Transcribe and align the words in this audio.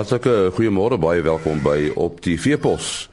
Hartlike 0.00 0.54
goeiemôre, 0.56 0.96
baie 0.96 1.20
welkom 1.20 1.58
by 1.60 1.90
op 2.00 2.22
die 2.24 2.38
Veepos. 2.40 3.10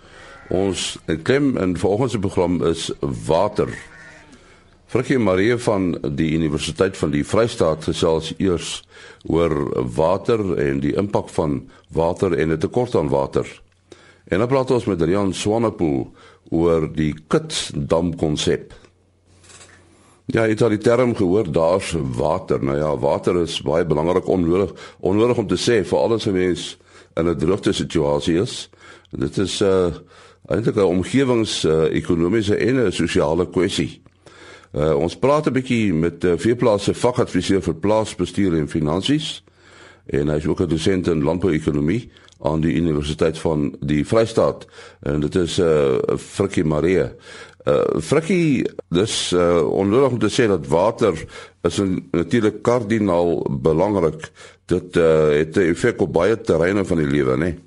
Ons 0.55 0.93
klem 1.27 1.49
in 1.59 1.73
vanoggend 1.75 2.13
se 2.13 2.19
program 2.23 2.61
is 2.63 2.85
water. 3.27 3.67
Frikkie 4.87 5.17
Marie 5.19 5.57
van 5.59 5.89
die 6.15 6.29
Universiteit 6.37 6.95
van 6.95 7.11
die 7.11 7.25
Vrystaat 7.27 7.89
gesels 7.89 8.29
eers 8.37 8.69
oor 9.27 9.51
water 9.97 10.39
en 10.63 10.79
die 10.79 10.93
impak 10.95 11.27
van 11.35 11.59
water 11.91 12.31
en 12.39 12.55
'n 12.55 12.57
tekort 12.63 12.95
aan 12.95 13.11
water. 13.11 13.43
En 14.31 14.39
dan 14.39 14.47
praat 14.47 14.71
ons 14.71 14.85
met 14.85 15.01
Rian 15.01 15.33
Swanepoel 15.33 16.07
oor 16.49 16.87
die 16.93 17.13
kitsdam 17.27 18.15
konsep. 18.15 18.71
Ja, 20.27 20.41
het 20.43 20.61
al 20.61 20.73
die 20.75 20.77
term 20.83 21.15
gehoor, 21.15 21.51
daar's 21.51 21.93
water. 22.17 22.63
Nou 22.63 22.77
ja, 22.77 22.97
water 22.99 23.37
is 23.41 23.61
baie 23.63 23.85
belangrik 23.85 24.27
onnodig, 24.27 24.73
onnodig 24.99 25.37
om 25.37 25.47
te 25.47 25.55
sê 25.55 25.77
vir 25.87 25.97
al 25.97 26.17
ons 26.17 26.25
mense 26.25 26.75
in 27.15 27.29
'n 27.29 27.37
droogte 27.37 27.71
situasie 27.73 28.35
is. 28.41 28.69
Dit 29.11 29.37
is 29.37 29.61
'n 29.61 29.65
uh, 29.65 29.93
eintlik 30.47 30.75
'n 30.75 30.83
omgewings-ekonomiese 30.83 32.59
uh, 32.59 32.67
en 32.67 32.75
'n 32.85 32.91
sosiale 32.91 33.49
kwessie. 33.49 34.01
Uh, 34.73 34.95
ons 34.95 35.15
praat 35.15 35.47
'n 35.47 35.53
bietjie 35.53 35.93
met 35.93 36.23
uh, 36.23 36.33
veeplase 36.35 36.93
vakadviseur 36.93 37.61
vir 37.61 37.75
plaasbestuur 37.75 38.57
en 38.57 38.67
finansies 38.67 39.43
en 40.05 40.27
hy 40.27 40.35
is 40.35 40.47
ook 40.47 40.61
'n 40.61 40.67
dosent 40.67 41.07
in 41.07 41.23
landbouekonomie 41.23 42.11
aan 42.39 42.61
die 42.61 42.73
Universiteit 42.73 43.37
van 43.39 43.75
die 43.79 44.05
Vrystaat 44.05 44.67
en 45.01 45.19
dit 45.19 45.35
is 45.35 45.57
'n 45.57 45.63
uh, 45.63 46.17
Frikkie 46.17 46.63
Marie. 46.63 47.03
Uh 47.67 47.99
Frikkie, 47.99 48.63
dis 48.95 49.13
uh 49.35 49.65
onnodig 49.67 50.13
om 50.15 50.19
te 50.19 50.29
sê 50.31 50.47
dat 50.47 50.67
water 50.71 51.17
is 51.67 51.79
natuurlik 52.11 52.61
kardinaal 52.63 53.41
belangrik. 53.61 54.29
Dit 54.65 54.95
uh 54.95 55.35
het 55.35 55.57
'n 55.57 55.71
effek 55.73 56.01
op 56.01 56.13
baie 56.13 56.41
terreine 56.41 56.85
van 56.85 56.97
die 56.97 57.07
lewe, 57.07 57.35
né? 57.35 57.37
Nee? 57.37 57.59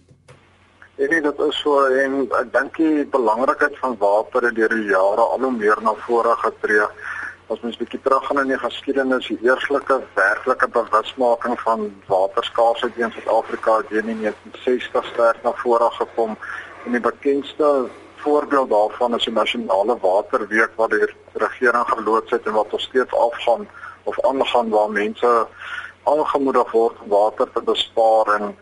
Ja, 1.01 1.07
nee, 1.07 1.21
dit 1.21 1.39
is 1.39 1.61
so 1.61 1.85
en 1.85 2.27
ek 2.37 2.49
dink 2.53 2.77
die 2.77 3.05
belangrikheid 3.09 3.77
van 3.81 3.95
water 3.99 4.45
het 4.45 4.55
deur 4.55 4.69
die 4.69 4.91
jare 4.91 5.23
al 5.35 5.41
hoe 5.41 5.53
meer 5.53 5.79
na 5.81 5.95
vore 6.07 6.35
getree. 6.43 6.89
As 7.49 7.63
mens 7.65 7.79
bietjie 7.81 8.01
teruggaan 8.05 8.43
in 8.43 8.53
die 8.53 8.59
geskiedenis, 8.61 9.31
die 9.33 9.39
eerslike 9.49 9.97
werklike 10.15 10.69
bewusmaking 10.69 11.57
van 11.61 11.87
waterskaarsheid 12.07 13.01
in 13.01 13.15
Suid-Afrika 13.17 13.79
het 13.79 13.91
in 13.91 14.21
1960 14.21 15.09
sterk 15.13 15.41
na 15.43 15.55
vore 15.63 15.89
gekom. 15.97 16.37
En 16.85 16.93
die 16.93 17.01
bekendste 17.01 17.89
voorbeeld 18.21 18.71
daarvan 18.71 19.15
is 19.15 19.25
die 19.25 19.35
nasionale 19.35 19.97
waterweek 20.01 20.73
wat 20.77 20.91
die 20.91 21.07
regering 21.33 21.87
geloods 21.89 22.31
het 22.31 22.47
en 22.47 22.53
wat 22.53 22.73
nog 22.73 22.81
steeds 22.81 23.15
afgaan 23.15 23.69
of 24.03 24.21
aangaan 24.25 24.69
waar 24.69 24.91
mense 24.91 25.47
aangemoedig 26.05 26.73
word 26.73 27.01
om 27.03 27.09
water 27.09 27.53
te 27.53 27.63
bespaar 27.63 28.35
en 28.39 28.57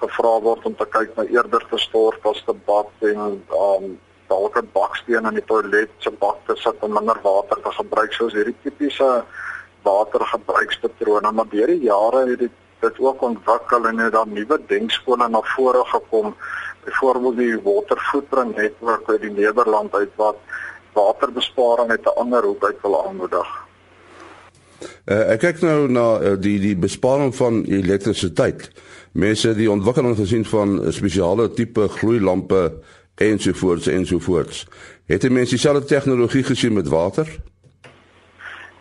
gevra 0.00 0.40
word 0.40 0.64
om 0.64 0.76
te 0.76 0.86
kyk 0.96 1.16
na 1.16 1.24
eerder 1.24 1.66
te 1.70 1.78
stort 1.78 2.26
as 2.30 2.42
te 2.46 2.54
bad 2.66 2.90
en 3.10 3.44
um 3.60 4.00
dalk 4.28 4.56
'n 4.58 4.70
baksteen 4.72 5.26
in 5.30 5.38
die 5.38 5.44
toilet 5.44 5.90
se 5.98 6.10
bak 6.10 6.38
te 6.46 6.56
sit 6.56 6.76
om 6.80 6.92
minder 6.92 7.18
water 7.22 7.58
te 7.62 7.72
gebruik 7.78 8.12
soos 8.12 8.32
hierdie 8.32 8.56
tipiese 8.62 9.24
watergebruikspatrone. 9.82 11.32
Maar 11.32 11.48
deur 11.48 11.66
die 11.66 11.82
jare 11.90 12.26
het 12.30 12.38
dit 12.38 12.52
dit 12.80 12.98
ook 13.00 13.22
ontwikkel 13.22 13.86
en 13.88 13.98
het 13.98 14.12
daar 14.12 14.28
nuwe 14.28 14.58
denkskole 14.66 15.28
na 15.28 15.40
vore 15.54 15.84
gekom 15.84 16.34
byvoorbeeld 16.84 17.36
die 17.36 17.60
water 17.62 17.98
footprint 18.10 18.56
netwerk 18.56 19.08
uit 19.08 19.20
die 19.20 19.30
Nederland 19.30 19.94
uit 19.94 20.10
wat 20.16 20.36
waterbesparing 20.92 21.90
uit 21.90 22.04
'n 22.04 22.18
ander 22.18 22.42
hoek 22.42 22.64
uit 22.64 22.80
wil 22.82 23.06
aanmoedig. 23.06 23.48
Uh, 25.04 25.32
ek 25.32 25.40
kyk 25.40 25.60
nou 25.60 25.88
na 25.88 26.20
uh, 26.20 26.34
die 26.40 26.58
die 26.60 26.76
besparing 26.76 27.34
van 27.36 27.64
elektrisiteit 27.64 28.70
mense 29.12 29.54
die 29.54 29.70
ontwikkeling 29.70 30.16
gesien 30.16 30.44
van 30.44 30.92
spesiale 30.92 31.50
tipe 31.50 31.88
gloeilampe 31.88 32.72
ensovoorts 33.14 33.86
ensovoorts. 33.86 34.66
Het 35.06 35.20
die 35.20 35.30
mense 35.30 35.54
dieselfde 35.54 35.84
tegnologie 35.84 36.42
gesien 36.42 36.72
met 36.72 36.88
water? 36.88 37.28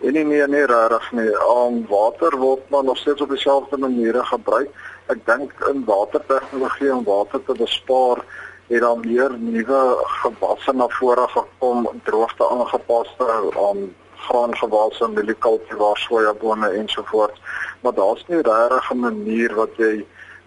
Nee 0.01 0.11
nee 0.11 0.23
nee, 0.23 0.47
nee 0.47 0.66
rarig 0.66 1.11
nie. 1.11 1.31
Om 1.47 1.85
water 1.88 2.38
word 2.38 2.69
maar 2.69 2.83
nog 2.83 2.97
steeds 2.97 3.22
op 3.22 3.29
dieselfde 3.29 3.78
maniere 3.78 4.23
gebruik. 4.23 4.69
Ek 5.12 5.19
dink 5.25 5.52
in 5.68 5.84
watertegnologie 5.86 6.94
om 6.96 7.03
water 7.03 7.44
te 7.44 7.53
bespaar 7.59 8.24
het 8.68 8.80
dan 8.81 9.00
meer 9.03 9.36
nuwe 9.40 9.81
gewasse 10.22 10.74
na 10.74 10.88
vore 10.88 11.28
gekom, 11.28 11.90
droogte 12.03 12.47
aangepaste 12.50 13.28
aan 13.59 13.90
graangewasse, 14.24 15.08
mieliekultivar, 15.08 15.97
sojabone 15.97 16.69
ensovoorts. 16.69 17.41
Maar 17.81 17.94
daar's 17.94 18.24
nie 18.28 18.41
regtig 18.41 18.91
'n 18.91 19.00
manier 19.00 19.56
wat 19.56 19.75
jy 19.78 20.06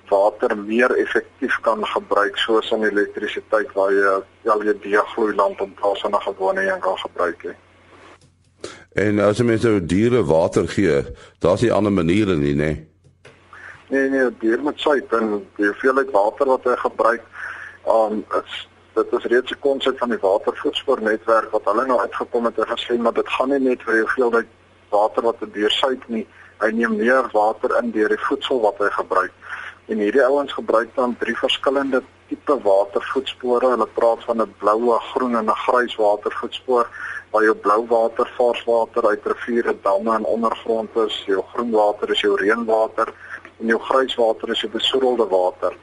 water 0.09 0.59
meer 0.59 0.91
effektief 0.97 1.61
kan 1.61 1.87
gebruik 1.87 2.37
soos 2.37 2.71
in 2.71 2.85
elektrisiteit 2.85 3.73
waar 3.73 3.93
jy 3.93 4.23
LED 4.43 4.97
gloeilamp 5.13 5.61
in 5.61 5.75
plaas 5.75 6.01
van 6.01 6.15
'n 6.15 6.21
gewone 6.21 6.73
een 6.73 6.81
kan 6.81 6.99
gebruik 6.99 7.43
hè. 7.43 7.55
En 8.93 9.19
as 9.19 9.39
jy 9.39 9.45
mens 9.45 9.63
nou 9.63 9.87
diere 9.87 10.25
water 10.25 10.69
gee, 10.69 11.05
daar's 11.39 11.61
nie 11.61 11.73
ander 11.73 11.93
maniere 11.93 12.37
nie, 12.37 12.55
nê? 12.55 12.57
Nee 12.57 12.96
nee, 13.89 14.31
dier 14.41 14.63
met 14.63 14.81
suip 14.81 15.13
en 15.13 15.47
die 15.57 15.67
hoeveelheid 15.67 16.11
water 16.11 16.47
wat 16.47 16.65
hy 16.65 16.77
gebruik, 16.77 17.23
um 17.87 18.25
is 18.41 18.69
dit 18.97 19.13
is 19.13 19.25
reeds 19.31 19.53
'n 19.53 19.61
konsep 19.61 19.99
van 19.99 20.09
die 20.09 20.19
watervoedspoornetwerk 20.19 21.51
wat 21.51 21.65
hulle 21.65 21.87
nou 21.87 22.01
uitgekom 22.01 22.45
het 22.45 22.59
en 22.59 22.71
gesê 22.77 22.99
maar 22.99 23.13
dit 23.13 23.29
gaan 23.29 23.49
nie 23.49 23.59
net 23.59 23.83
vir 23.83 23.93
die 23.93 24.05
hoeveelheid 24.07 24.49
water 24.91 25.23
wat 25.23 25.43
'n 25.43 25.53
dier 25.53 25.71
suip 25.71 26.09
nie, 26.09 26.27
hy 26.59 26.71
neem 26.71 26.97
meer 26.97 27.29
water 27.33 27.77
in 27.83 27.91
deur 27.91 28.09
die 28.09 28.25
voedsel 28.29 28.61
wat 28.61 28.79
hy 28.79 28.91
gebruik. 28.91 29.33
En 29.87 29.99
hierdie 29.99 30.25
ouens 30.25 30.53
gebruik 30.53 30.95
dan 30.95 31.17
drie 31.19 31.37
verskillende 31.37 32.03
tipe 32.29 32.57
watervoetspore. 32.63 33.69
Hulle 33.71 33.87
praat 33.87 34.25
van 34.25 34.43
'n 34.43 34.55
bloue, 34.59 34.99
groen 35.13 35.37
en 35.37 35.51
'n 35.51 35.63
grys 35.67 35.97
watervoetspoor. 35.97 36.87
Waar 37.31 37.43
jou 37.43 37.55
blou 37.55 37.87
water 37.87 38.33
vars 38.37 38.65
water 38.65 39.07
uit 39.07 39.27
riviere, 39.27 39.77
damme 39.83 40.15
en 40.15 40.25
ondergrond 40.25 40.97
is, 40.97 41.23
jou 41.27 41.43
groen 41.53 41.71
water 41.71 42.11
is 42.11 42.21
jou 42.21 42.35
reënwater 42.37 43.13
en 43.59 43.67
jou 43.67 43.79
grys 43.81 44.15
water 44.15 44.51
is 44.51 44.61
jou 44.61 44.73
besoedelde 44.73 45.27
water. 45.27 45.77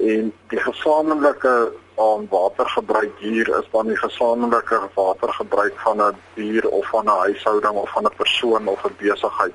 En 0.00 0.32
die 0.48 0.60
gesamentlike 0.60 1.72
aan 1.96 2.26
watergebruik 2.30 3.18
hier 3.18 3.48
is 3.58 3.68
dan 3.72 3.86
die 3.86 3.96
gesamentlike 3.96 4.80
watergebruik 4.94 5.78
van 5.86 6.02
'n 6.02 6.16
dier 6.34 6.68
of 6.68 6.88
van 6.88 7.04
'n 7.04 7.20
huishouding 7.26 7.74
of 7.74 7.90
van 7.90 8.04
'n 8.04 8.16
persoon 8.16 8.66
of 8.68 8.84
'n 8.84 8.96
besigheid. 8.98 9.54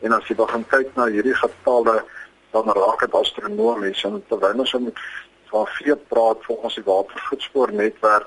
En 0.00 0.12
as 0.12 0.26
jy 0.28 0.34
begin 0.34 0.66
kyk 0.66 0.88
na 0.94 1.06
hierdie 1.06 1.34
getalle 1.34 2.04
dan 2.50 2.64
raak 2.64 3.00
dit 3.00 3.12
astronomies 3.12 4.04
en 4.04 4.24
terwyl 4.28 4.58
ons 4.58 4.72
met 4.72 4.98
van 5.44 5.66
vee 5.66 5.96
praat 5.96 6.38
volgens 6.40 6.74
die 6.74 6.84
watervoetspoor 6.84 7.72
netwerk 7.72 8.26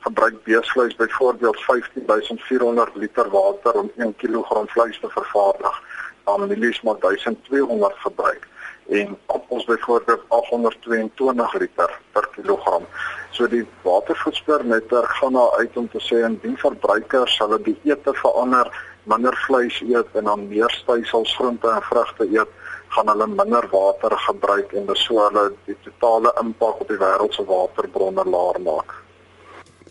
gebruik 0.00 0.42
beesvleis 0.44 0.96
byvoorbeeld 0.96 1.60
15400 1.60 2.94
liter 2.94 3.30
water 3.30 3.72
om 3.72 3.90
1 3.96 4.16
kg 4.16 4.64
vleis 4.66 5.00
te 5.00 5.08
vervaardig 5.08 5.82
dan 6.24 6.46
mielies 6.48 6.80
maar 6.82 6.98
1200 7.00 7.94
gebruik 7.98 8.48
en 8.90 9.18
appels 9.26 9.64
byvoorbeeld 9.64 10.22
822 10.28 11.58
liter 11.58 11.98
per 12.12 12.28
kilogram. 12.34 12.86
So 13.30 13.48
die 13.48 13.66
watervoetspoor 13.82 14.64
netwerk 14.64 15.10
gaan 15.20 15.32
na 15.32 15.50
uit 15.58 15.76
om 15.76 15.88
te 15.88 16.00
sê 16.02 16.24
indien 16.26 16.56
verbruikers 16.58 17.38
hulle 17.38 17.60
die 17.62 17.76
ete 17.86 18.14
verander, 18.22 18.70
minder 19.02 19.36
vleis 19.46 19.78
eet 19.86 20.18
en 20.18 20.24
dan 20.24 20.48
meer 20.48 20.70
stysels, 20.74 21.36
groente 21.36 21.70
en 21.70 21.82
vrugte 21.82 22.26
eet, 22.26 22.50
gaan 22.88 23.12
hulle 23.12 23.28
minder 23.30 23.68
water 23.70 24.16
gebruik 24.26 24.74
en 24.74 24.90
dis 24.90 25.04
so 25.06 25.22
hulle 25.22 25.46
die 25.68 25.78
totale 25.86 26.34
impak 26.42 26.82
op 26.82 26.90
die 26.90 26.98
wêreld 26.98 27.38
se 27.38 27.46
waterbronne 27.46 28.26
laer 28.26 28.60
maak. 28.66 28.98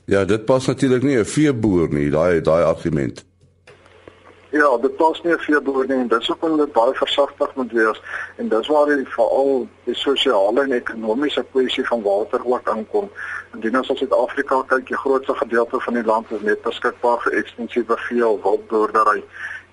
Ja, 0.10 0.26
dit 0.26 0.46
pas 0.46 0.68
natuurlik 0.68 1.04
nie 1.04 1.18
'n 1.18 1.26
veeboer 1.26 1.90
nie, 1.94 2.10
daai 2.10 2.42
daai 2.42 2.64
argument. 2.64 3.29
Ja, 4.52 4.78
dit 4.78 4.96
pas 4.96 5.22
nie 5.22 5.34
'n 5.34 5.40
veeboer 5.40 5.88
nie, 5.88 6.08
dis 6.08 6.28
hoekom 6.28 6.52
hulle 6.52 6.68
baie 6.68 6.94
versigtig 6.94 7.56
moet 7.56 7.72
wees 7.72 8.02
en 8.36 8.48
dis 8.50 8.68
waar 8.68 8.86
die 8.86 9.06
veral 9.06 9.68
die 9.84 9.96
sosiale 9.96 10.62
en 10.62 10.72
ekonomiese 10.72 11.46
kwessie 11.52 11.88
van 11.88 12.02
water 12.02 12.42
ook 12.46 12.70
aankom. 12.70 13.12
Indien 13.54 13.78
ons 13.78 13.90
op 13.90 13.98
Suid-Afrika 13.98 14.64
kyk, 14.68 14.88
die 14.88 14.98
grootste 14.98 15.36
gedeelte 15.36 15.80
van 15.80 15.94
die 15.94 16.04
land 16.04 16.32
is 16.32 16.42
net 16.42 16.62
beskikbaar 16.62 17.22
vir 17.22 17.34
ekstensiewe 17.34 17.98
vee 17.98 18.28
of 18.28 18.42
wildboerdery 18.44 19.24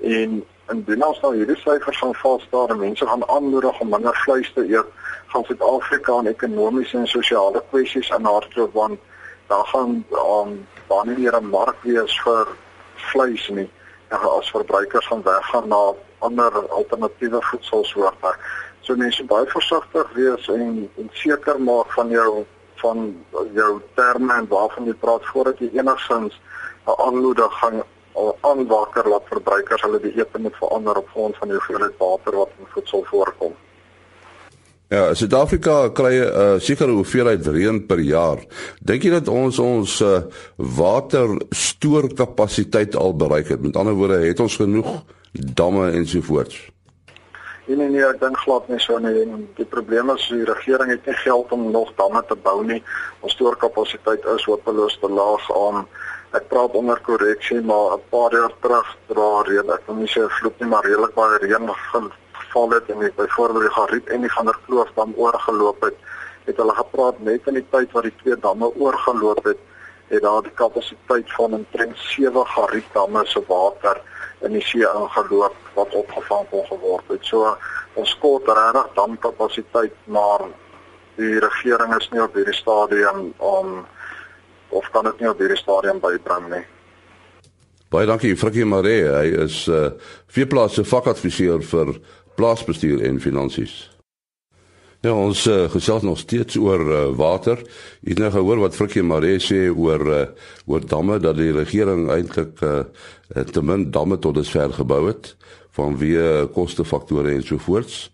en 0.00 0.44
indien 0.69 1.05
ons 1.05 1.20
nou 1.20 1.34
hierdie 1.34 1.56
syfers 1.56 1.99
van 1.99 2.14
valstaar 2.14 2.69
en 2.69 2.79
mense 2.79 3.06
gaan 3.06 3.29
aanmoedig 3.29 3.81
om 3.81 3.88
minder 3.88 4.17
vleis 4.25 4.52
te 4.52 4.67
eet, 4.69 4.93
gaan 5.26 5.44
Suid-Afrika 5.44 6.19
in 6.19 6.26
ekonomiese 6.26 6.99
en 6.99 7.06
sosiale 7.06 7.64
kwessies 7.70 8.11
in 8.11 8.25
hardloop 8.25 8.72
want 8.72 9.00
daar 9.49 9.67
gaan 9.72 10.05
um, 10.11 10.67
daar 10.88 11.06
nie 11.06 11.19
meer 11.19 11.40
'n 11.40 11.49
mark 11.49 11.76
wees 11.82 12.20
vir 12.20 12.46
vleis 12.94 13.49
nie. 13.49 13.70
En 14.08 14.20
as 14.20 14.50
verbruikers 14.50 15.06
gaan 15.06 15.23
weggaan 15.23 15.69
na 15.69 15.94
ander 16.19 16.69
alternatiewe 16.69 17.43
voedselsoorte. 17.43 18.37
So 18.81 18.94
mense 18.97 19.25
baie 19.25 19.47
versigtig 19.47 20.12
wees 20.14 20.49
en 20.49 20.91
en 20.97 21.11
seker 21.12 21.61
maak 21.61 21.93
van 21.93 22.08
jou 22.08 22.44
van 22.82 23.25
jou 23.55 23.81
terme 23.94 24.32
en 24.35 24.49
waarvan 24.49 24.87
jy 24.87 24.94
praat 24.94 25.25
voordat 25.32 25.58
jy 25.58 25.70
enigsins 25.81 26.41
'n 26.87 27.00
aanmoedig 27.06 27.58
gaan 27.58 27.82
aanwakker 28.41 29.08
laat 29.08 29.29
verbruikers 29.29 29.82
hulle 29.82 30.00
die 30.00 30.25
moet 30.38 30.56
verander 30.56 30.97
op 30.97 31.08
grond 31.08 31.37
van 31.37 31.49
die 31.49 31.56
hoeveelheid 31.56 31.97
water 31.99 32.37
wat 32.37 32.50
in 32.58 32.67
voedsel 32.75 33.05
voorkom. 33.05 33.55
Ja, 34.88 35.14
Suid-Afrika 35.14 35.88
kry 35.90 36.14
'n 36.14 36.30
uh, 36.30 36.54
sekere 36.62 36.94
hoeveelheid 36.94 37.46
reën 37.46 37.86
per 37.86 37.98
jaar. 37.98 38.38
Dink 38.78 39.02
jy 39.02 39.10
dat 39.10 39.28
ons 39.28 39.58
ons 39.58 40.00
uh, 40.00 40.20
waterstoorkapasiteit 40.56 42.94
al 42.94 43.16
bereik 43.16 43.48
het? 43.48 43.62
Met 43.62 43.76
ander 43.76 43.94
woorde, 43.98 44.18
het 44.22 44.40
ons 44.40 44.56
genoeg 44.56 45.02
damme 45.32 45.90
ensovoorts? 45.90 46.70
Nee 47.66 47.76
nee, 47.76 47.88
nee 47.88 48.06
ek 48.06 48.20
dink 48.20 48.36
glad 48.38 48.68
nie 48.68 48.78
so 48.78 48.98
nie. 49.02 49.26
Die 49.58 49.66
probleem 49.66 50.10
is 50.14 50.28
die 50.30 50.44
regering 50.46 50.90
het 50.90 51.06
nie 51.06 51.14
geld 51.18 51.50
om 51.50 51.70
nog 51.70 51.90
damme 51.98 52.22
te 52.28 52.36
bou 52.38 52.64
nie. 52.64 52.82
Ons 53.26 53.32
stoorkapasiteit 53.34 54.22
is 54.36 54.44
hopeloos 54.46 54.98
te 55.02 55.10
laag 55.10 55.50
aan 55.50 55.86
ek 56.30 56.46
praat 56.50 56.74
onder 56.78 57.00
korreksie, 57.02 57.60
maar 57.60 57.98
'n 57.98 58.02
paar 58.10 58.32
jaar 58.32 58.52
terug 58.62 58.96
dra 59.10 59.42
reën, 59.42 59.70
ek 59.70 59.82
wil 59.86 59.96
nie 59.96 60.12
sê 60.14 60.28
vloek 60.38 60.60
nie, 60.60 60.68
maar 60.68 60.84
redelik 60.84 61.14
baie 61.14 61.38
reën 61.38 61.66
geval 62.56 62.70
het 62.70 62.88
en 62.88 63.12
byvoorbeeld 63.17 63.61
die 63.61 63.70
Gariep 63.70 64.08
en 64.08 64.20
die 64.20 64.31
Ganderkloof 64.31 64.88
dam 64.94 65.12
oorgeloop 65.17 65.81
het, 65.82 65.94
het 66.44 66.56
hulle 66.56 66.75
gepraat 66.75 67.19
net 67.19 67.47
in 67.47 67.55
die 67.55 67.67
tyd 67.70 67.93
wat 67.93 68.03
die 68.03 68.14
twee 68.23 68.37
damme 68.41 68.70
oorgeloop 68.75 69.44
het, 69.44 69.58
het 70.08 70.23
daar 70.23 70.43
die 70.43 70.55
kapasiteit 70.55 71.32
van 71.37 71.53
omtrent 71.53 71.99
7 71.99 72.47
Gariep 72.47 72.85
damme 72.93 73.26
se 73.26 73.43
water 73.49 74.00
in 74.41 74.53
die 74.53 74.62
see 74.64 74.88
ingeloop 74.88 75.56
wat 75.75 75.94
opgevang 75.94 76.49
kon 76.50 76.64
geword 76.70 77.05
het. 77.08 77.25
So 77.25 77.56
ons 77.94 78.19
kort 78.20 78.49
regtig 78.49 78.88
damkapasiteit, 78.94 79.93
maar 80.05 80.49
die 81.17 81.38
regering 81.41 81.93
is 81.97 82.08
nie 82.12 82.23
op 82.23 82.35
hierdie 82.35 82.56
stadium 82.56 83.32
om 83.37 83.85
of 84.69 84.91
kan 84.91 85.05
dit 85.05 85.20
nie 85.20 85.29
op 85.29 85.41
hierdie 85.41 85.61
stadium 85.61 86.00
bybring 86.00 86.49
nie. 86.55 86.64
Baie 87.91 88.06
dankie 88.06 88.37
Frikkie 88.37 88.64
Maree. 88.64 89.08
Hy 89.12 89.44
is 89.44 89.67
uh 89.69 89.91
veeplaas 90.32 90.76
se 90.76 90.85
vakadviseur 90.85 91.62
vir 91.64 91.99
plaasbestuur 92.36 93.02
en 93.08 93.20
finansies. 93.20 93.90
Ja, 95.04 95.12
ons 95.12 95.44
uh, 95.46 95.66
gesels 95.70 96.02
nog 96.02 96.18
steeds 96.18 96.56
oor 96.56 96.80
uh, 96.80 97.02
water. 97.14 97.60
Jy 98.00 98.14
het 98.16 98.22
nou 98.24 98.30
gehoor 98.34 98.62
wat 98.64 98.74
Frikkie 98.74 99.04
Maree 99.06 99.38
sê 99.42 99.66
oor 99.68 100.02
uh, 100.08 100.22
oor 100.66 100.86
damme 100.88 101.18
dat 101.22 101.36
die 101.38 101.52
regering 101.54 102.08
eintlik 102.10 102.62
uh, 102.64 102.80
te 103.28 103.62
min 103.62 103.90
damme 103.94 104.18
tot 104.18 104.34
dusver 104.34 104.72
gebou 104.72 105.04
het 105.10 105.36
vanweë 105.76 106.48
kostefaktore 106.56 107.34
en 107.36 107.44
so 107.44 107.60
voorts. 107.62 108.06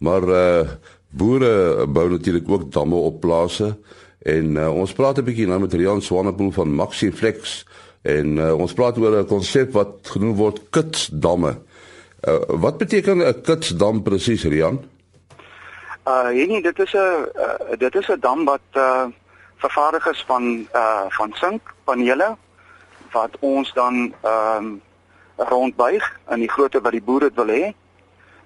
Maar 0.00 0.28
uh, 0.28 0.70
boere 1.10 1.86
bou 1.90 2.06
natuurlik 2.10 2.48
ook 2.48 2.70
damme 2.72 2.96
op 2.96 3.20
plase 3.20 3.74
en 4.22 4.56
uh, 4.56 4.68
ons 4.70 4.92
praat 4.92 5.18
'n 5.18 5.24
bietjie 5.24 5.48
nou 5.48 5.60
met 5.60 5.74
Rian 5.74 6.02
Swanepoel 6.02 6.50
van 6.50 6.74
Maxiflex 6.74 7.64
en 8.02 8.36
uh, 8.36 8.54
ons 8.54 8.72
praat 8.72 8.98
oor 8.98 9.20
'n 9.20 9.26
konsep 9.26 9.72
wat 9.72 10.08
genoem 10.14 10.36
word 10.36 10.62
kitsdamme. 10.70 11.58
Uh, 12.20 12.36
wat 12.46 12.76
beteken 12.78 13.18
'n 13.18 13.40
kitsdam 13.42 14.02
presies, 14.02 14.44
Rian? 14.44 14.84
Uh 16.04 16.28
nee, 16.28 16.62
dit 16.62 16.78
is 16.78 16.92
'n 16.92 16.98
uh, 16.98 17.78
dit 17.78 17.94
is 17.94 18.08
'n 18.08 18.20
dam 18.20 18.44
wat 18.44 18.66
uh 18.72 19.06
vervaardig 19.56 20.06
is 20.06 20.24
van 20.26 20.68
uh 20.74 21.04
van 21.08 21.32
sinkpanele 21.32 22.36
wat 23.12 23.36
ons 23.40 23.72
dan 23.72 24.14
ehm 24.22 24.56
um, 24.56 24.82
rondbuig 25.36 26.20
in 26.28 26.38
die 26.38 26.50
grootte 26.50 26.80
wat 26.80 26.92
die 26.92 27.02
boere 27.02 27.28
dit 27.28 27.34
wil 27.34 27.48
hê 27.48 27.74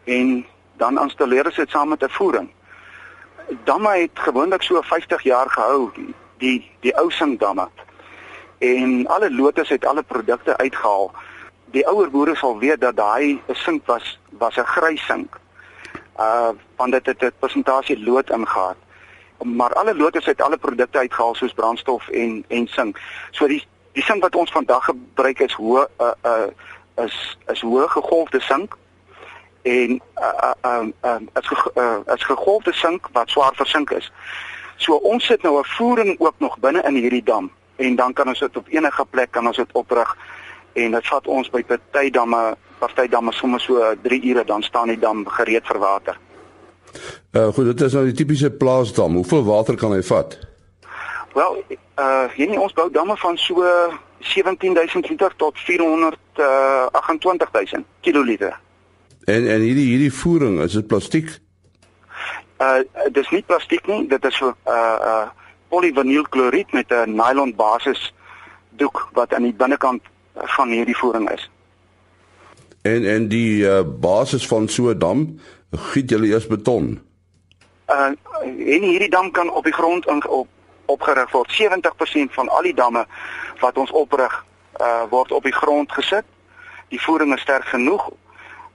en 0.04 0.46
dan 0.76 1.00
installeer 1.00 1.46
ons 1.46 1.56
dit 1.56 1.70
saam 1.70 1.88
met 1.88 2.02
'n 2.02 2.08
voering. 2.08 2.48
Damme 3.64 3.88
het 3.88 4.18
gewoonlik 4.18 4.62
so 4.62 4.80
50 4.82 5.22
jaar 5.22 5.50
gehou, 5.50 5.90
die 5.94 6.14
die, 6.38 6.70
die 6.80 6.96
ou 6.96 7.10
sinkdamme. 7.10 7.68
En 8.58 9.06
alle 9.06 9.30
loters 9.30 9.68
het 9.68 9.84
alle 9.84 10.02
produkte 10.02 10.56
uitgehaal. 10.56 11.12
Die 11.72 11.86
ouer 11.86 12.10
boere 12.10 12.34
sal 12.36 12.58
weet 12.58 12.80
dat 12.80 12.96
daai 12.96 13.40
sink 13.52 13.86
was 13.86 14.18
was 14.38 14.56
'n 14.56 14.64
grys 14.64 15.06
sink 15.06 15.40
uh 16.18 16.50
want 16.76 16.92
dit 16.92 17.06
het 17.06 17.22
'n 17.22 17.32
persentasie 17.38 18.04
lood 18.04 18.30
ingehaat. 18.30 18.76
Maar 19.38 19.72
alle 19.72 19.94
loters 19.94 20.24
het 20.24 20.42
alle 20.42 20.56
produkte 20.56 20.98
uitgehaal 20.98 21.34
soos 21.34 21.52
brandstof 21.52 22.08
en 22.08 22.44
en 22.48 22.66
sink. 22.66 23.00
So 23.30 23.46
die 23.46 23.66
die 23.92 24.02
sink 24.02 24.22
wat 24.22 24.36
ons 24.36 24.50
vandag 24.50 24.84
gebruik 24.84 25.40
is 25.40 25.54
hoë 25.54 25.86
uh 25.98 26.12
uh 26.22 26.46
is 27.04 27.38
is 27.46 27.60
hoë 27.60 27.88
gegolfde 27.88 28.40
sink 28.40 28.76
en 29.62 30.00
uh 30.16 30.52
uh 30.64 30.78
um 30.78 30.92
uh, 31.04 31.40
is 31.40 31.46
ge, 31.46 31.70
uh, 31.74 32.14
is 32.14 32.24
gegolfde 32.24 32.72
sink 32.72 33.08
wat 33.12 33.30
swaar 33.30 33.54
versink 33.54 33.90
is. 33.90 34.12
So 34.76 34.94
ons 34.94 35.24
sit 35.24 35.42
nou 35.42 35.58
'n 35.58 35.64
voering 35.64 36.20
ook 36.20 36.34
nog 36.38 36.58
binne 36.58 36.82
in 36.82 36.94
hierdie 36.94 37.22
dam 37.22 37.50
en 37.76 37.96
dan 37.96 38.12
kan 38.12 38.28
ons 38.28 38.38
dit 38.38 38.56
op 38.56 38.68
enige 38.68 39.04
plek 39.04 39.30
kan 39.30 39.46
ons 39.46 39.56
dit 39.56 39.72
oprig 39.72 40.16
en 40.74 40.90
dit 40.90 41.06
vat 41.06 41.26
ons 41.26 41.50
by 41.50 41.62
party 41.62 42.10
damme 42.10 42.56
party 42.78 43.08
damme 43.08 43.32
sommer 43.32 43.60
so 43.60 43.94
3 44.02 44.24
ure 44.30 44.44
dan 44.44 44.62
staan 44.62 44.88
die 44.88 44.98
dam 44.98 45.26
gereed 45.38 45.66
vir 45.66 45.78
water. 45.78 46.18
Uh 47.32 47.48
goed, 47.54 47.64
dit 47.72 47.80
is 47.80 47.92
nou 47.96 48.04
die 48.06 48.14
tipiese 48.14 48.50
plaasdam. 48.50 49.14
Hoeveel 49.18 49.44
water 49.44 49.76
kan 49.76 49.92
hy 49.92 50.02
vat? 50.02 50.38
Wel, 51.34 51.64
uh 51.98 52.24
hier 52.34 52.48
nie 52.50 52.60
ons 52.60 52.72
bou 52.72 52.90
damme 52.90 53.16
van 53.16 53.38
so 53.38 53.64
17000 54.24 55.08
liter 55.10 55.32
tot 55.36 55.58
428000 55.58 57.84
kiloliter. 58.00 58.60
En 59.24 59.48
en 59.48 59.60
hierdie 59.60 59.88
hierdie 59.88 60.12
voering, 60.12 60.62
is 60.62 60.72
dit 60.72 60.86
plastiek? 60.86 61.40
Uh 62.62 62.78
dis 63.12 63.30
nie 63.30 63.42
plastiek 63.42 63.86
nie, 63.86 64.08
dit 64.08 64.24
is 64.24 64.36
so 64.36 64.54
uh 64.66 64.98
uh 65.12 65.26
polyvinylkloried 65.68 66.72
met 66.72 66.90
'n 66.90 67.14
nylon 67.14 67.54
basis 67.56 68.14
doek 68.68 69.08
wat 69.12 69.34
aan 69.34 69.42
die 69.42 69.54
binnekant 69.54 70.02
van 70.34 70.68
hierdie 70.68 70.96
voering 70.96 71.30
is. 71.30 71.50
En 72.82 73.04
en 73.04 73.28
die 73.28 73.64
uh, 73.64 73.80
basis 74.00 74.46
van 74.46 74.68
so 74.68 74.88
'n 74.88 74.98
dam, 74.98 75.40
giet 75.70 76.10
jy 76.10 76.20
eers 76.22 76.46
beton. 76.46 77.00
Uh 77.86 78.12
en 78.44 78.82
hierdie 78.82 79.10
dam 79.10 79.30
kan 79.30 79.50
op 79.50 79.64
die 79.64 79.72
grond 79.72 80.06
in, 80.06 80.28
op 80.28 80.48
opgerig 80.84 81.30
word. 81.30 81.52
70% 81.52 82.32
van 82.32 82.48
al 82.48 82.62
die 82.62 82.74
damme 82.74 83.06
wat 83.60 83.78
ons 83.78 83.90
oprig, 83.90 84.44
uh 84.80 85.02
word 85.10 85.32
op 85.32 85.42
die 85.42 85.52
grond 85.52 85.92
gesit. 85.92 86.24
Die 86.88 87.00
voering 87.00 87.34
is 87.34 87.40
sterk 87.40 87.64
genoeg. 87.64 88.10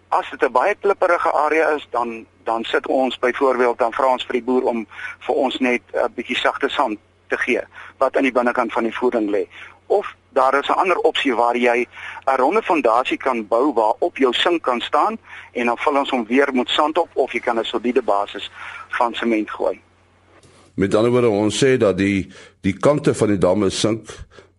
As 0.07 0.29
dit 0.29 0.41
'n 0.43 0.51
baie 0.51 0.75
klipperige 0.75 1.31
area 1.31 1.67
is, 1.69 1.87
dan 1.89 2.25
dan 2.43 2.63
sit 2.63 2.87
ons 2.87 3.19
byvoorbeeld 3.19 3.77
dan 3.77 3.93
vra 3.93 4.05
ons 4.11 4.25
vir 4.25 4.33
die 4.33 4.43
boer 4.43 4.63
om 4.63 4.87
vir 5.19 5.35
ons 5.35 5.59
net 5.59 5.81
'n 5.93 6.13
bietjie 6.15 6.37
sagte 6.37 6.69
sand 6.69 6.97
te 7.27 7.37
gee 7.37 7.61
wat 7.97 8.15
aan 8.17 8.23
die 8.23 8.31
binnekant 8.31 8.73
van 8.73 8.83
die 8.83 8.95
voering 8.95 9.29
lê. 9.29 9.47
Of 9.89 10.15
daar 10.29 10.59
is 10.59 10.67
'n 10.67 10.79
ander 10.81 10.97
opsie 10.97 11.33
waar 11.35 11.57
jy 11.57 11.87
'n 12.25 12.35
ronde 12.35 12.61
fondasie 12.61 13.17
kan 13.17 13.47
bou 13.47 13.73
waarop 13.73 14.17
jou 14.17 14.33
sink 14.33 14.61
kan 14.61 14.81
staan 14.81 15.17
en 15.51 15.65
dan 15.65 15.77
vul 15.77 15.97
ons 15.97 16.09
hom 16.09 16.25
weer 16.25 16.49
met 16.53 16.69
sand 16.69 16.97
op 16.97 17.09
of 17.13 17.31
jy 17.31 17.39
kan 17.39 17.59
'n 17.59 17.63
soliede 17.63 18.01
basis 18.01 18.51
van 18.87 19.13
sement 19.13 19.51
gooi. 19.51 19.79
Met 20.73 20.95
ander 20.95 21.11
woorde 21.11 21.29
ons 21.29 21.65
sê 21.65 21.77
dat 21.77 21.97
die 21.97 22.31
die 22.61 22.77
kante 22.77 23.15
van 23.15 23.27
die 23.27 23.37
damme 23.37 23.69
sink, 23.69 24.07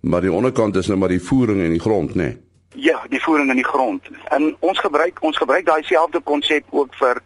maar 0.01 0.21
die 0.21 0.33
onderkant 0.33 0.77
is 0.77 0.87
nou 0.87 0.99
maar 0.99 1.09
die 1.09 1.23
voering 1.23 1.63
in 1.63 1.71
die 1.71 1.81
grond, 1.81 2.15
né? 2.15 2.23
Nee. 2.23 2.39
Ja, 2.75 3.03
die 3.09 3.23
voering 3.23 3.51
in 3.51 3.57
die 3.57 3.65
grond. 3.65 4.03
En 4.29 4.57
ons 4.59 4.79
gebruik 4.79 5.23
ons 5.23 5.37
gebruik 5.37 5.67
daai 5.67 5.83
selfde 5.83 6.21
konsep 6.21 6.65
ook 6.71 6.95
vir 6.95 7.23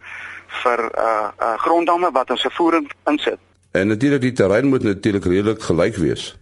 vir 0.63 0.79
uh 0.97 1.29
uh 1.39 1.57
gronddamme 1.57 2.11
wat 2.11 2.29
ons 2.29 2.41
se 2.41 2.49
voering 2.51 2.91
insit. 3.05 3.37
En 3.71 3.87
natuurlik 3.87 4.21
die 4.21 4.31
terrein 4.31 4.65
moet 4.65 4.83
natuurlik 4.83 5.25
redelik 5.25 5.61
gelyk 5.61 5.95
wees 5.95 6.35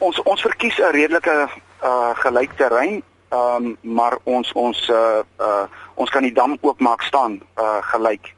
ons 0.00 0.22
ons 0.22 0.42
verkies 0.42 0.78
'n 0.78 0.92
redelike 0.92 1.48
uh 1.82 2.12
gelyk 2.24 2.52
terrein. 2.56 3.02
Ehm 3.28 3.66
um, 3.66 3.76
maar 3.80 4.18
ons 4.24 4.52
ons 4.52 4.88
uh 4.88 5.22
uh 5.38 5.64
ons 5.94 6.10
kan 6.10 6.22
die 6.22 6.32
dam 6.32 6.56
ook 6.60 6.80
maak 6.80 7.02
staan 7.02 7.40
uh 7.56 7.78
gelyk. 7.92 8.34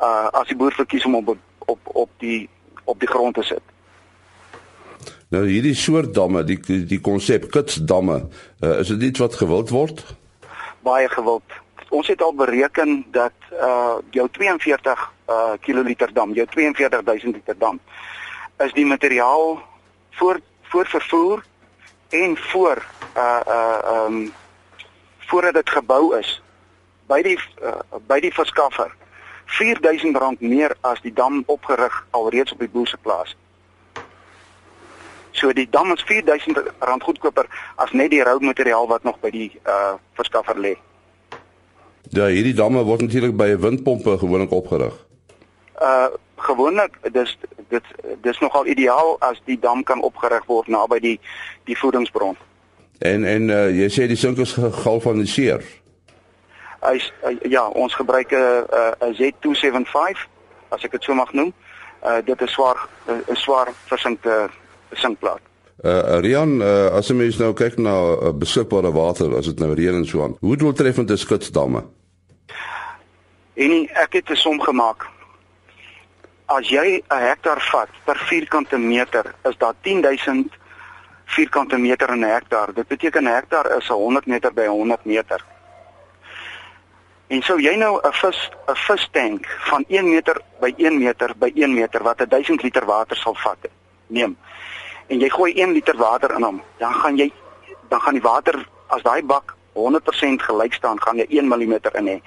Uh 0.00 0.28
as 0.32 0.48
die 0.48 0.56
boer 0.56 0.72
verkies 0.72 1.04
om 1.04 1.14
op 1.14 1.36
op 1.66 1.80
op 1.84 2.10
die 2.18 2.48
op 2.84 3.00
die 3.00 3.08
grond 3.08 3.34
te 3.34 3.42
sit. 3.42 3.62
Nou 5.28 5.46
hierdie 5.46 5.74
soort 5.74 6.14
damme, 6.14 6.44
die 6.44 6.84
die 6.86 7.00
konsep 7.00 7.50
kitsdamme, 7.50 8.28
uh, 8.60 8.78
is 8.78 8.88
dit 8.88 9.02
iets 9.02 9.18
wat 9.18 9.34
gewild 9.34 9.70
word? 9.70 10.04
Baie 10.80 11.08
gewild. 11.08 11.42
Ons 11.88 12.06
het 12.08 12.22
al 12.22 12.34
bereken 12.34 13.04
dat 13.10 13.32
uh 13.52 13.96
jou 14.10 14.28
42 14.30 15.12
uh 15.28 15.52
kiloliter 15.60 16.12
dam, 16.12 16.32
jou 16.32 16.46
42000 16.50 17.34
liter 17.34 17.58
dam 17.58 17.80
is 18.62 18.72
die 18.72 18.86
materiaal 18.86 19.62
voor 20.10 20.40
voor 20.74 20.86
vervoer 20.86 21.44
en 22.08 22.36
voor 22.36 22.84
uh 23.16 23.40
uh 23.46 24.04
um 24.06 24.32
voordat 25.18 25.54
dit 25.54 25.70
gebou 25.70 26.18
is 26.18 26.42
by 27.06 27.22
die 27.22 27.38
uh, 27.62 27.78
by 28.06 28.18
die 28.20 28.32
verskaffer 28.34 28.90
R4000 29.46 30.40
meer 30.40 30.74
as 30.80 30.98
die 31.04 31.12
dam 31.12 31.42
opgerig 31.46 32.06
alreeds 32.10 32.52
op 32.52 32.58
die 32.58 32.68
boerse 32.68 32.96
plaas. 32.96 33.36
So 35.30 35.52
die 35.52 35.68
dam 35.70 35.92
is 35.92 36.02
R4000 36.02 36.58
goedkoper 37.06 37.46
as 37.76 37.92
net 37.92 38.10
die 38.10 38.22
roumateriaal 38.22 38.90
wat 38.90 39.06
nog 39.06 39.20
by 39.22 39.30
die 39.30 39.50
uh 39.62 39.94
verskaffer 40.18 40.58
lê. 40.58 40.74
Ja, 42.10 42.26
hierdie 42.26 42.54
damme 42.54 42.82
word 42.82 43.06
natuurlik 43.06 43.36
by 43.36 43.52
windpompe 43.62 44.18
gewoonlik 44.18 44.50
opgerig. 44.50 44.98
Uh 45.78 46.10
gewoonlik 46.36 46.98
dis 47.12 47.38
dit 47.68 47.84
dis 48.22 48.38
nogal 48.38 48.66
ideaal 48.66 49.16
as 49.20 49.40
die 49.44 49.58
dam 49.58 49.82
kan 49.82 50.02
opgerig 50.02 50.44
word 50.46 50.68
naby 50.68 51.00
die 51.00 51.20
die 51.64 51.78
voedingsbron. 51.78 52.36
En 52.98 53.24
en 53.24 53.48
uh, 53.48 53.70
jy 53.70 53.88
sê 53.90 54.06
die 54.06 54.16
sink 54.16 54.38
is 54.38 54.52
gegalvaniseer. 54.52 55.64
Hy 56.84 56.96
uh, 57.00 57.36
ja, 57.50 57.66
ons 57.68 57.94
gebruik 57.94 58.30
'n 58.30 58.66
uh, 58.70 59.08
'n 59.08 59.14
Z275 59.14 60.28
as 60.68 60.84
ek 60.84 60.90
dit 60.90 61.02
so 61.02 61.14
mag 61.14 61.32
noem. 61.32 61.52
Uh 62.04 62.20
dit 62.24 62.40
is 62.40 62.52
swaar 62.52 62.88
'n 63.08 63.36
swaar 63.36 63.72
versinkte 63.88 64.48
sinkplaat. 64.92 65.40
Uh 65.82 66.20
Rian, 66.20 66.60
uh, 66.60 66.86
as 66.96 67.08
jy 67.08 67.16
mens 67.16 67.38
nou 67.38 67.52
kyk 67.52 67.78
na 67.78 67.92
uh, 67.92 68.32
beskikbare 68.32 68.92
water 68.92 69.36
as 69.36 69.46
dit 69.46 69.58
nou 69.58 69.74
reën 69.74 69.94
en 69.94 70.06
so 70.06 70.22
aan. 70.22 70.36
Hoe 70.40 70.56
doeltreffend 70.56 71.10
is 71.10 71.20
skutsdamme? 71.20 71.84
En 73.54 73.88
ek 73.92 74.12
het 74.12 74.30
'n 74.30 74.36
som 74.36 74.60
gemaak. 74.60 75.06
As 76.54 76.68
jy 76.70 77.02
'n 77.02 77.22
hektaar 77.28 77.60
vat 77.72 77.90
per 78.06 78.18
vierkante 78.30 78.78
meter, 78.78 79.34
is 79.42 79.56
daar 79.58 79.74
10000 79.82 80.52
vierkante 81.24 81.76
meter 81.78 82.10
in 82.10 82.20
'n 82.20 82.30
hektaar. 82.30 82.72
Dit 82.74 82.88
beteken 82.88 83.24
'n 83.24 83.34
hektaar 83.34 83.76
is 83.76 83.88
100 83.88 84.26
meter 84.26 84.52
by 84.52 84.66
100 84.66 85.04
meter. 85.04 85.44
En 87.26 87.42
sou 87.42 87.58
jy 87.60 87.74
nou 87.76 87.98
'n 88.02 88.12
vis 88.12 88.50
'n 88.66 88.74
vistank 88.74 89.46
van 89.70 89.84
1 89.88 90.08
meter 90.08 90.40
by 90.60 90.74
1 90.76 90.98
meter 90.98 91.34
by 91.36 91.50
1 91.54 91.74
meter 91.74 92.02
wat 92.02 92.20
1000 92.28 92.62
liter 92.62 92.84
water 92.84 93.16
sal 93.16 93.34
vat 93.34 93.58
neem. 94.06 94.36
En 95.06 95.20
jy 95.20 95.28
gooi 95.28 95.52
1 95.62 95.72
liter 95.72 95.96
water 95.96 96.34
in 96.36 96.42
hom, 96.42 96.62
dan 96.78 96.94
gaan 96.94 97.16
jy 97.16 97.32
dan 97.88 98.00
gaan 98.00 98.14
die 98.14 98.22
water 98.22 98.68
as 98.86 99.02
daai 99.02 99.22
bak 99.22 99.54
100% 99.74 100.42
gelyk 100.42 100.74
staan, 100.74 101.02
gaan 101.02 101.16
jy 101.16 101.26
1 101.28 101.48
mm 101.48 101.72
in 101.92 102.06
hê. 102.06 102.18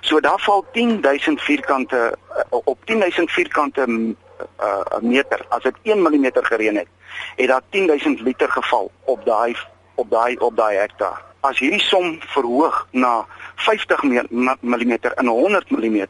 So 0.00 0.20
daar 0.20 0.40
val 0.40 0.64
10000 0.72 1.40
vierkante 1.40 2.18
op 2.50 2.78
10000 2.84 3.30
vierkante 3.30 3.86
uh, 3.86 5.00
meter 5.00 5.46
as 5.48 5.62
dit 5.62 5.76
1 5.82 6.02
mm 6.02 6.30
gereën 6.32 6.76
het, 6.76 6.88
het 7.36 7.48
daar 7.48 7.62
10000 7.70 8.20
liter 8.20 8.50
geval 8.50 8.90
op 9.04 9.24
daai 9.24 9.56
op 9.94 10.10
daai 10.10 10.36
op 10.36 10.56
daai 10.56 10.76
hektaar. 10.76 11.22
As 11.40 11.58
hierdie 11.58 11.80
som 11.80 12.18
verhoog 12.20 12.86
na 12.90 13.26
50 13.54 14.02
mm 14.02 14.96
in 15.16 15.26
100 15.26 15.70
mm 15.70 16.06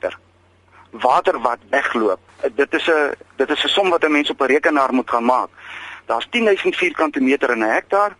water 0.90 1.40
wat 1.40 1.58
wegloop. 1.70 2.20
Dit 2.54 2.74
is 2.74 2.86
'n 2.88 3.14
dit 3.36 3.50
is 3.50 3.64
'n 3.64 3.68
som 3.68 3.90
wat 3.90 4.04
'n 4.04 4.12
mens 4.12 4.30
op 4.30 4.40
'n 4.40 4.44
rekenaar 4.44 4.94
moet 4.94 5.10
gaan 5.10 5.24
maak. 5.24 5.48
Daar's 6.06 6.26
10000 6.30 6.76
vierkante 6.76 7.20
meter 7.20 7.50
in 7.50 7.58
'n 7.58 7.70
hektaar 7.70 8.16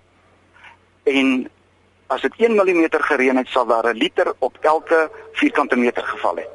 en 1.04 1.50
as 2.06 2.20
dit 2.20 2.32
1 2.36 2.54
mm 2.54 2.86
gereën 2.90 3.36
het, 3.36 3.48
sal 3.48 3.66
daar 3.66 3.86
'n 3.86 3.96
liter 3.96 4.34
op 4.38 4.56
elke 4.60 5.10
vierkante 5.32 5.76
meter 5.76 6.02
geval 6.02 6.36
het. 6.36 6.48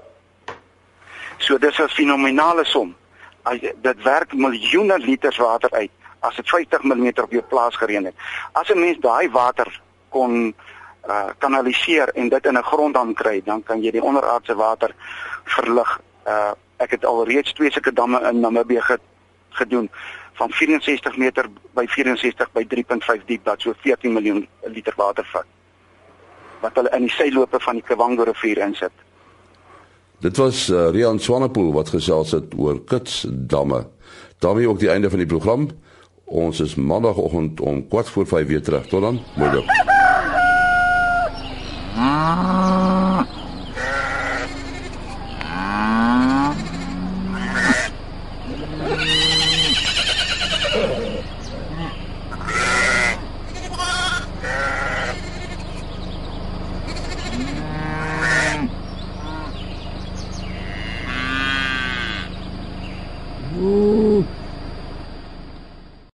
So 1.37 1.57
dis 1.57 1.79
'n 1.79 1.87
fenominale 1.87 2.65
som. 2.65 2.95
As 3.43 3.59
dit 3.59 4.03
werk 4.03 4.33
miljoene 4.33 4.97
liters 4.99 5.37
water 5.37 5.71
uit 5.71 5.91
as 6.21 6.35
dit 6.35 6.49
50 6.49 6.83
mm 6.83 7.07
op 7.21 7.31
jou 7.31 7.41
plaas 7.41 7.75
gereën 7.75 8.05
het. 8.05 8.15
As 8.51 8.69
'n 8.69 8.79
mens 8.79 8.99
daai 8.99 9.29
water 9.29 9.81
kon 10.09 10.55
uh 11.07 11.29
kanaliseer 11.37 12.09
en 12.13 12.29
dit 12.29 12.45
in 12.45 12.57
'n 12.57 12.63
gronddam 12.63 13.13
kry, 13.13 13.41
dan 13.45 13.63
kan 13.63 13.81
jy 13.81 13.91
die 13.91 14.03
onderaardse 14.03 14.55
water 14.55 14.95
verlig. 15.43 15.99
Uh 16.27 16.51
ek 16.77 16.91
het 16.91 17.05
al 17.05 17.25
reeds 17.25 17.53
twee 17.53 17.71
sulke 17.71 17.93
damme 17.93 18.19
in 18.29 18.39
Namibië 18.39 18.81
gedoen 19.59 19.89
van 20.33 20.49
64 20.49 21.17
meter 21.17 21.45
by 21.73 21.85
64 21.87 22.51
by 22.51 22.65
3.5 22.75 23.25
diep 23.25 23.45
wat 23.45 23.61
so 23.61 23.73
14 23.83 24.13
miljoen 24.13 24.47
liter 24.65 24.93
water 24.97 25.27
vat. 25.33 25.45
Wat 26.61 26.75
hulle 26.77 26.91
in 26.95 27.07
die 27.07 27.13
sylope 27.15 27.59
van 27.59 27.79
die 27.79 27.85
Kavango 27.85 28.23
rivier 28.23 28.61
insit. 28.65 28.93
Dit 30.21 30.37
was 30.37 30.67
uh, 30.69 30.89
Rian 30.93 31.19
Swanepoel 31.19 31.71
wat 31.73 31.89
gesels 31.89 32.31
het 32.37 32.53
oor 32.57 32.83
kitsdamme. 32.85 33.87
daarmee 34.41 34.69
ook 34.69 34.79
die 34.79 34.89
einde 34.89 35.09
van 35.09 35.17
die 35.17 35.27
program. 35.27 35.69
Ons 36.25 36.59
is 36.59 36.75
maandagooggend 36.75 37.61
om 37.61 37.85
4:45 37.85 38.47
weer 38.47 38.61
terug. 38.61 38.87
Tot 38.87 39.01
dan. 39.01 39.19
Mooi 39.35 39.51
dag. 39.51 39.65
Ah. 41.95 42.60